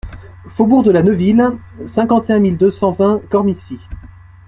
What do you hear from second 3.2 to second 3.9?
Cormicy